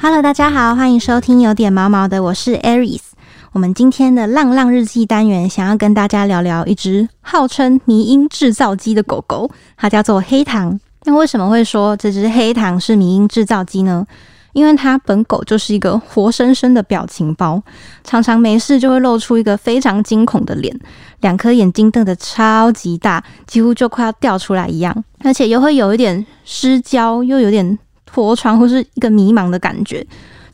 [0.00, 3.00] Hello，大家好，欢迎收听有点毛毛的，我是 Aris。
[3.50, 10.78] 我们今天的浪浪日记单元，想要跟大家聊聊一只号称迷音制造机的狗狗，它叫做黑糖。
[11.02, 14.06] 那为什么会说这只黑糖是迷音制造机呢？
[14.52, 17.60] 因为它本狗就是一个活生生的表情包，
[18.04, 20.78] 常常没事就会露出一个非常惊恐的脸，
[21.20, 27.78] 两颗眼睛瞪得超级大，几乎就快要掉出来一样，而且又会有一点失焦，又有点
[28.10, 30.04] 脱窗或是一个迷茫的感觉，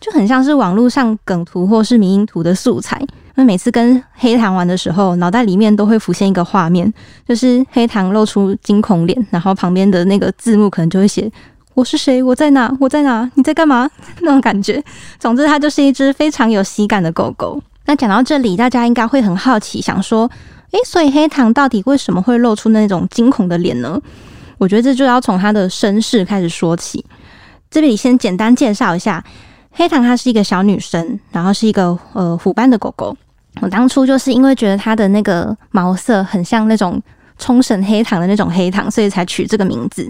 [0.00, 3.00] 就很像是网络上梗图或是迷因图的素材。
[3.36, 6.92] 那每次跟黑糖玩的时候，脑袋里面都会浮现一个画面，
[7.28, 11.30] 就是黑糖露出惊恐脸，然后旁边的那个字幕可能就会写。
[11.74, 12.22] 我是谁？
[12.22, 12.72] 我在哪？
[12.78, 13.28] 我在哪？
[13.34, 13.90] 你在干嘛？
[14.22, 14.82] 那种感觉。
[15.18, 17.60] 总之，它就是一只非常有喜感的狗狗。
[17.86, 20.30] 那讲到这里，大家应该会很好奇，想说：
[20.70, 24.00] 诶，所以黑糖到底为什么会露出那种惊恐的脸呢？
[24.58, 27.04] 我觉得这就要从它的身世开始说起。
[27.74, 29.24] 这里先简单介绍一下，
[29.72, 33.16] 黑糖它是一个小女生，然后是一个呃虎斑的狗狗。
[33.60, 37.02] 我当初就是因为觉得它的那个毛色很像那种
[37.36, 40.08] 冲绳黑糖的那种黑糖，所以才取这个名字。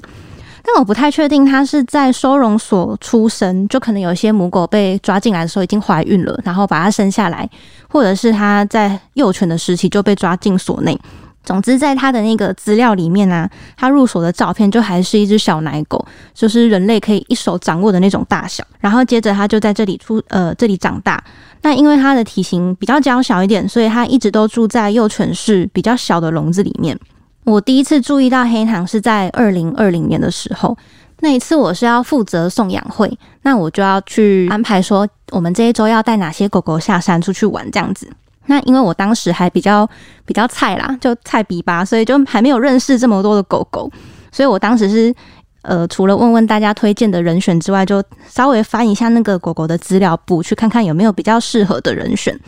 [0.63, 7.49] 但我不太确定，它是在收容所出生，就可能有些母狗被抓进来的时候已经怀孕了，然后把它生下来，
[7.89, 11.01] 或者是它在幼犬的时期就被抓进所内。
[11.45, 18.65] 总之，在他的那个资料里面呢，他入手的照片就还是一只小奶狗，就是人类可以一手掌握的那种大小。
[18.81, 21.23] 然后接着他就在这里出呃这里长大。
[21.63, 26.99] 那因为它的体型比较娇小一点，所以它一直都住在幼犬室比较小的笼子里面。
[27.45, 30.77] 我第一次注意到黑糖是在二零二零年的时候，
[31.21, 38.11] 那一次我是要负责送养会，那我就要去安排说我们这一周要带哪些狗狗下山出去玩这样子。
[38.47, 39.89] 那因为我当时还比较
[40.25, 43.91] 比较菜啦，就菜比吧，所以就还没有认识这么多的狗狗，
[44.31, 45.15] 所以我当时是
[45.63, 52.39] 呃除了问问大家推荐的人选之外，就稍微翻一下那个狗狗的资料簿，去看看有没有比较适合的人选。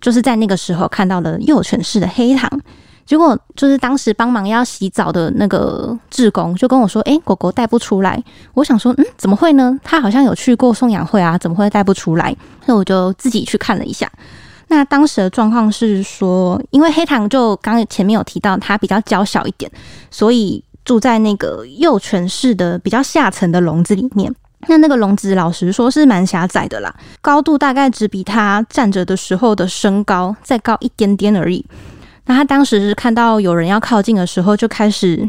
[0.00, 2.48] 就是在那个时候看到了幼犬式的黑糖。
[3.04, 8.22] 结果就是当时帮忙要洗澡的那个志工就跟我说：“哎，狗狗带不出来。”
[8.54, 9.76] 我想说：“嗯，怎么会呢？
[9.82, 12.34] 他好像有去过送养会啊，怎么会带不出来？”
[12.64, 14.10] 那我就自己去看了一下。
[14.72, 19.70] 那当时的状况是说，因为黑糖就刚前面有提到，它比较娇小一点，
[20.10, 24.34] 所以住在那个幼犬式的比较下层的笼子里面。
[24.68, 31.62] 那那个笼子老实说是蛮狭窄的啦，高度大概只比它站着的时候的身高再高一点点而已。
[32.24, 35.28] 那他当时是看到有人要靠近的时候，就开始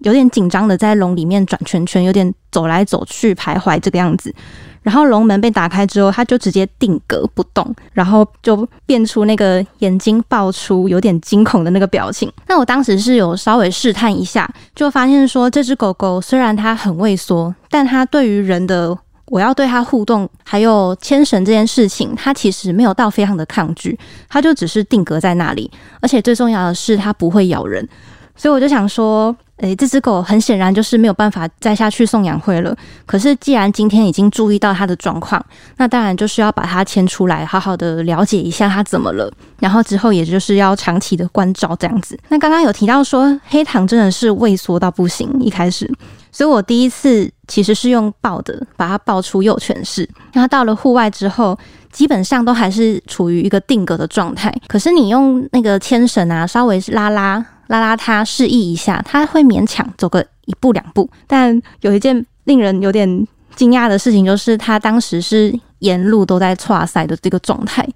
[0.00, 4.34] 有点紧张的在笼里面转圈圈，有点走来走去徘徊这个样子。
[4.82, 12.32] 然后笼门被打开之后，他就直接定格不动，然后就变出那个眼睛爆出有点惊恐的那个表情。
[12.46, 18.96] 那我当时是有稍微试探一下，就发现说这只狗狗虽然它很畏缩，但它对于人的。
[19.26, 23.96] 我要对它互动，还有牵绳这件事情，它其实没有到非常的抗拒，
[24.28, 25.70] 它就只是定格在那里。
[26.00, 27.88] 而且最重要的是，它不会咬人。
[28.34, 32.74] 所以我就想说，诶，这只狗很显然就是没有办法再下去送养会了。
[33.06, 35.44] 可是既然今天已经注意到它的状况，
[35.76, 39.30] 那当然就是要把它牵出来，好好的了解一下它怎么了。
[39.58, 42.18] 然后之后也就是要长期的关照这样子。
[42.28, 45.90] 那刚刚有提到说，黑糖真的是畏缩到不行，一开始。
[46.32, 50.08] 所以我第一次其实是用抱的，把它抱出幼犬室。
[50.32, 51.58] 那到了户外之后，
[51.92, 54.54] 基本上都还是处于一个定格的状态。
[54.68, 61.08] 可是你用那个牵绳啊，稍微拉拉拉拉他，示意一下，他会勉强走个一步两步。
[61.28, 67.86] 但有一件令人有点惊讶的事情，就是他当时是沿路都在岔塞的这个状态。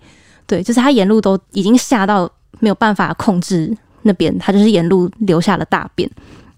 [0.47, 2.31] 对，就是他沿路都已经吓到
[2.61, 6.09] 没有办法控制那边，他就是沿路留下了大便。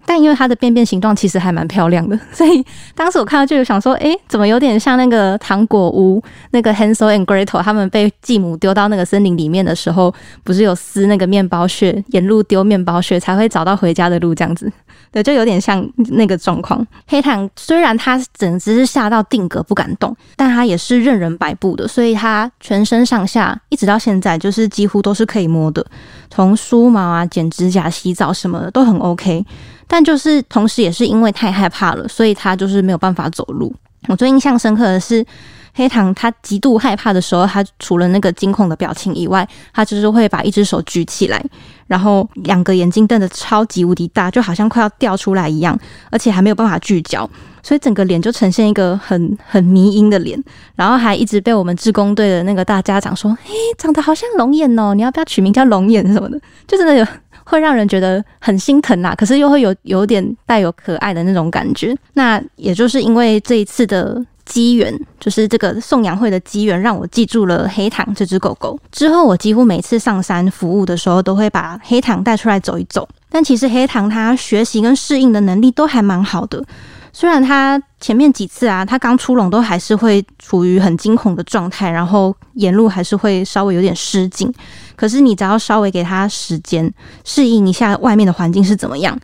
[0.07, 10.13] 但因为它的便便形状其实还蛮漂亮的， 所以当时我看到就有想说，哎，怎么有点像那个糖果屋那个 Hansel and Gretel 他们被继母丢到那个森林里面的时候，
[10.45, 14.71] 不是有撕那个面包屑，沿路丢面包屑才会找到回家的路这样子。
[15.11, 16.85] 对，就有点像那个状况。
[17.07, 25.85] 黑糖虽然它整只是吓到定格不敢动，但它也是任人摆布的，所以它全身上下一直到现在就是几乎都是可以摸的，
[26.29, 29.45] 从梳毛啊、剪指甲、洗澡什么的都很 OK。
[29.87, 33.73] 但就是同时也是因为太害怕了，所以他就是没有办法走路。
[34.07, 35.25] 我最印象深刻的是。
[35.73, 41.39] 黑糖他极度害怕的时候，他除了那个惊恐的表情以外，他就是会把一只手举起来，
[41.85, 45.77] 然后两个眼睛瞪得超级无敌大，就好像快要掉出来一样，
[46.09, 47.29] 而且还没有办法聚焦，
[47.61, 50.43] 所以整个脸就呈现一个很 很迷因的脸，
[50.75, 57.05] 然后还一直被我们志工队的那个大家长说：“嘿，长得好像龙眼哦，你要不要取名叫龙眼什么的？”就真的有
[57.47, 61.95] 会让人觉得很心疼啦，可是又会有有点带有可爱的那种感觉。
[62.13, 64.23] 那也就是因为这一次的。
[64.47, 68.79] 机缘，就是这个送养会的机缘，让我记住了黑糖这只狗狗。
[68.93, 73.05] 之后，我几乎每次上山服务的时候，都会把黑糖带出来走一走。
[73.29, 76.63] 但其实黑糖它学习跟适应的能力都还蛮好的。
[77.11, 84.49] 虽然它前面几次啊，它刚出笼都还是会处于很惊恐的状态，然后沿路还是会稍微有点失禁。
[84.97, 89.17] 可是你只要稍微给它时间适应一下外面的环境是怎么样。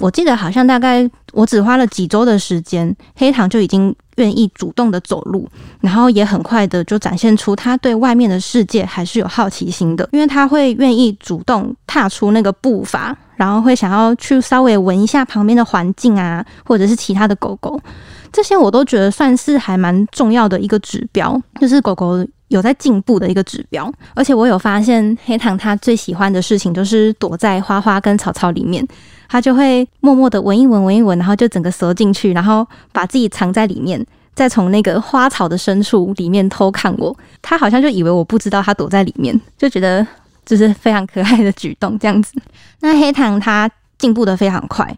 [0.00, 5.48] 我记得好像大概我只花了几周的时间，黑糖就已经愿意主动的走路，
[5.80, 17.80] 然后也很快的就展现出他对外面的世界还是有好奇心的，因为他会愿意主动踏出那个步伐，然后会想要去稍微闻一下旁边的环境啊，或者是其他的狗狗，
[18.32, 22.24] 这些我都觉得算是还蛮重要的一个指标，就是狗狗。
[22.48, 28.86] 有在进步的一个指标，而且我有发现黑糖它最喜欢的事情就是躲在花花跟草草里面，
[29.28, 34.04] 它就会默默的闻一闻闻一闻，然后就整个缩进去，然后把自己藏在里面，
[34.34, 37.14] 再从那个花草的深处里面偷看我。
[37.42, 40.06] 他好像就以为我不知道他躲在里面，就觉得
[40.46, 42.32] 这是非常可爱的举动这样子。
[42.80, 44.96] 那黑糖它进步的非常快。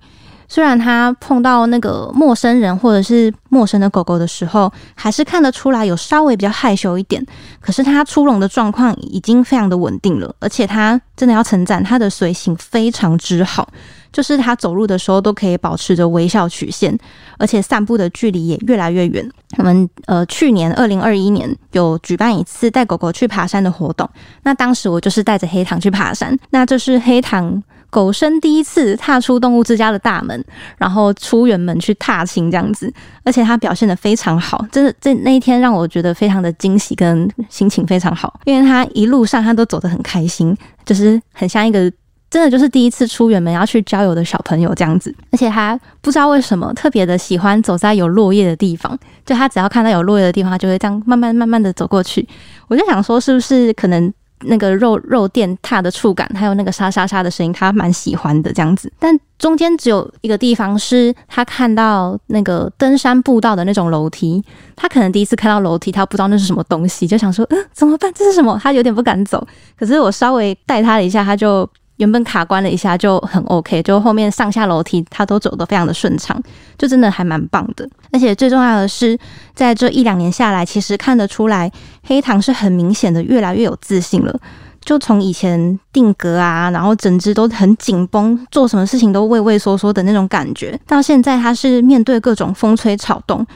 [0.51, 7.25] 虽然他碰到那个陌生人或者是陌生的狗狗的时候，还是看得出来有稍微比较害羞一点。
[7.61, 13.69] 可是他出笼的状况已经非常的稳定了，而且他真的要称赞他的随行非常之好，
[14.13, 16.99] 就是他走路的时候都可以保持着微笑曲线，
[17.39, 19.31] 而且散步的距离也越来越远。
[19.57, 24.11] 我们呃去年二零二一年有举办一次带狗狗去爬山的活动，
[24.43, 27.63] 那当时我就是带着黑糖去爬山，那这是黑糖。
[27.91, 30.45] 狗生第一次踏出动物之家的大门，
[30.79, 32.93] 然后出远门去踏青这样子，
[33.25, 40.57] 而且他表现的非常好，真的这那一天让我觉得非常的惊喜跟心情非常好，因为他一路上他都走得很开心，
[40.87, 41.93] 就是很像一个
[42.31, 48.97] 真的就是第一次出远门要去郊游的小朋友这样子，而且他不知道为什么特别的喜欢走在有落叶的地方，
[49.27, 52.29] 就他只要看到有落叶的地方，就会这样慢慢慢慢的走过去，
[52.69, 54.13] 我就想说是不是可能。
[54.43, 58.93] 那个肉肉垫踏的触感，还有那个沙沙沙的声音，他蛮喜欢的这样子。
[58.99, 64.43] 但中间只有一个地方是他看到那个登山步道的那种楼梯，
[64.77, 68.13] 他可能第一次看到楼梯，他不知道那是什么东西，就想说，嗯，怎么办？
[68.15, 68.59] 这是什么？
[68.63, 69.47] 他有点不敢走。
[69.79, 71.69] 可是我稍微带他了一下，他就。
[72.01, 76.43] 原本卡关了一下就很 OK，就后面上下楼梯他都走得非常的顺畅，
[76.79, 77.87] 就真的还蛮棒的。
[78.11, 79.19] 而且最重要的是，
[79.55, 81.71] 在这一两年下来，其实看得出来
[82.05, 84.35] 黑糖是很明显的越来越有自信了。
[84.83, 93.47] 就从以前定格啊，然后整只都很紧绷，做什么事情都畏畏缩缩的那种感觉，到现在他是面对各种风吹草动。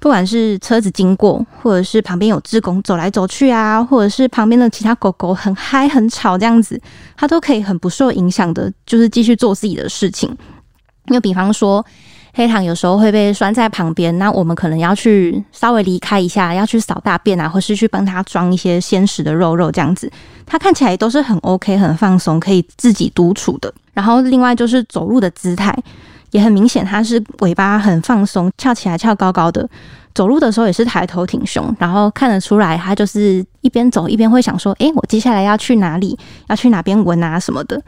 [0.00, 6.80] 不管是车子经过，或者是旁边有职工走来走去啊，或者是旁边的其他狗狗很嗨很吵这样子，
[7.16, 10.34] 它都可以很不受影响的，就是继续做自己的事情。
[11.08, 11.84] 又比方说，
[12.32, 20.10] 黑糖有时候会被拴在旁边，那我们可能要去稍微离开一下，要去扫大便啊，或是去帮它装一些鲜食的肉肉这样子，
[20.46, 23.70] 它看起来都是很 OK 很放松，可以自己独处的。
[23.92, 25.76] 然后另外就是走路的姿态。
[26.30, 29.68] 也很明显，它是尾巴很放松，翘起来翘高高的，
[30.14, 36.18] 走路的时候也是抬头挺胸，然后看得出来，它就是一边走一边会想说：“诶，我接下来要去哪里？
[36.48, 37.80] 要去哪边闻啊什么的。”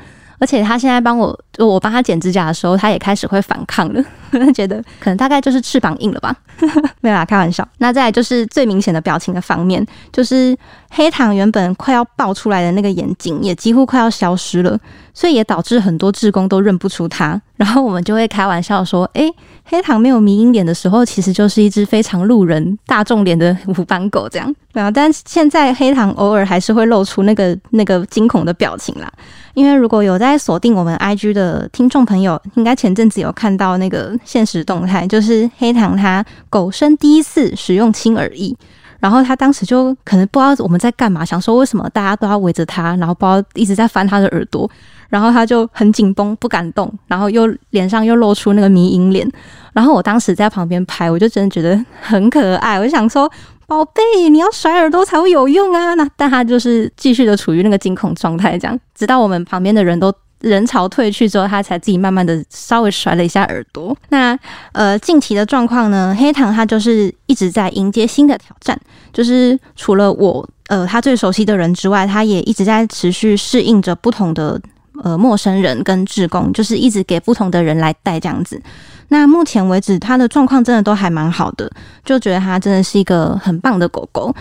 [0.43, 4.05] 而且他现在帮我，我帮他剪指甲的时候，他也开始会反抗了。
[4.53, 6.35] 觉得可能大概就是翅膀硬了吧，
[7.01, 7.67] 没有啦，开玩笑。
[7.79, 10.57] 那再就是最明显的表情的方面，就是
[10.91, 14.77] 黑糖原本快要爆出来的那个眼睛，也几乎快要消失了，
[15.15, 17.41] 所以也导致很多志工都认不出他。
[17.57, 19.31] 然后我们就会开玩笑说：“诶，
[19.65, 29.13] 黑糖没有迷因脸的时候，其实就是一只非常路人大众脸的五斑狗这样。”对啊，但现在黑糖偶尔还是会露出那个那个惊恐的表情啦。
[29.55, 38.57] 因为如果有在锁定我们 IG 的听众朋友，应该前阵子有看到那个现实动态，就是黑糖他狗生第一次使用轻耳翼，
[39.03, 44.71] 然后他当时就可能不知道我们在干嘛，想说为什么大家都要围着他，然后不知道一直在翻他的耳朵，
[45.09, 49.29] 然后他就很紧绷不敢动，然后又脸上又露出那个迷影脸，
[49.73, 53.31] 然后我当时在旁边拍，我就真的觉得很可爱，我就想说。
[53.65, 55.95] 宝贝，你要甩耳朵才会有用啊！
[55.95, 63.97] 那但他就是继续的处于那个惊恐状态，这样，直到我们旁边的人都人潮退去之后，他才自己慢慢的稍微甩了一下耳朵。
[64.11, 64.39] 那
[64.73, 66.15] 呃，近期的状况呢？
[66.19, 68.79] 黑糖他就是一直在迎接新的挑战，
[69.13, 74.61] 就是除了我呃他最熟悉的人之外，他也一直在持续适应着不同的
[75.03, 78.61] 呃陌生人跟志工，就是一直给不同的人来带这样子。
[79.09, 81.71] 那目前为止，它的状况真的都还蛮好的，
[82.05, 84.35] 就觉得它真的是一个很棒的狗狗。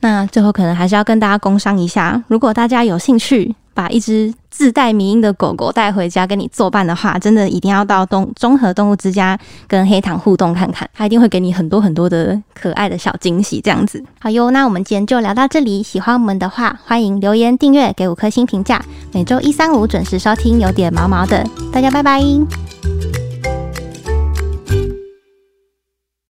[0.00, 3.54] 那最后可能还是要跟大家工商一下，如果大家有兴趣。
[3.78, 13.60] 把一只自带迷音的狗狗带回家跟你作伴的话，真的一定要到动综合动物之家跟黑糖互动看看，它一定会给你很多很多的可爱的小惊喜。
[13.60, 15.80] 这样子，好哟，那我们今天就聊到这里。
[15.80, 18.82] 喜欢我们的话，欢迎留言、订阅、给五颗星评价。
[19.12, 22.20] 每周一、三、五准时收听，有点毛毛的，大家拜拜。